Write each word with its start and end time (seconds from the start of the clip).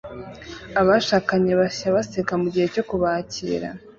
Abashakanye 0.81 1.51
bashya 1.59 1.87
baseka 1.95 2.33
mugihe 2.41 2.67
cyo 2.73 2.83
kubakira 2.89 3.67